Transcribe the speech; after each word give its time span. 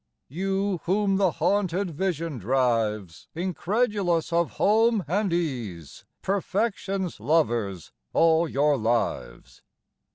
You 0.29 0.79
whom 0.85 1.17
the 1.17 1.29
haunted 1.29 1.91
vision 1.91 2.39
drives, 2.39 3.27
Incredulous 3.35 4.33
of 4.33 4.53
home 4.53 5.05
and 5.07 5.31
ease, 5.31 6.05
Perfection's 6.23 7.19
lovers 7.19 7.91
all 8.11 8.49
your 8.49 8.77
lives! 8.77 9.61